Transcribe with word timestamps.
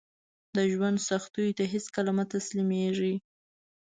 د 0.55 0.57
ژوند 0.73 0.97
سختیو 1.09 1.55
ته 1.57 1.63
هیڅکله 1.73 2.11
مه 2.17 2.23
تسلیمیږئ 2.33 3.15